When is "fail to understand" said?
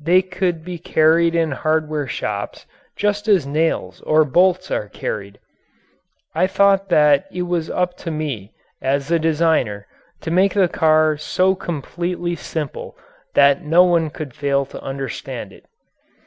14.32-15.52